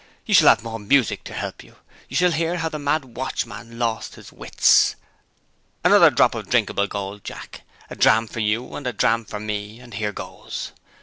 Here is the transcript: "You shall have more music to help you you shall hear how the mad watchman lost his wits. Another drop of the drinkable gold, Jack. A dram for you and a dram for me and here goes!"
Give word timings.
"You 0.25 0.33
shall 0.33 0.47
have 0.49 0.63
more 0.63 0.79
music 0.79 1.23
to 1.25 1.33
help 1.35 1.63
you 1.63 1.75
you 2.09 2.15
shall 2.15 2.31
hear 2.31 2.55
how 2.57 2.69
the 2.69 2.79
mad 2.79 3.15
watchman 3.15 3.77
lost 3.77 4.15
his 4.15 4.31
wits. 4.31 4.95
Another 5.83 6.09
drop 6.09 6.33
of 6.33 6.45
the 6.45 6.49
drinkable 6.49 6.87
gold, 6.87 7.23
Jack. 7.23 7.61
A 7.91 7.95
dram 7.95 8.25
for 8.25 8.39
you 8.39 8.73
and 8.73 8.87
a 8.87 8.93
dram 8.93 9.25
for 9.25 9.39
me 9.39 9.79
and 9.79 9.93
here 9.93 10.11
goes!" 10.11 10.71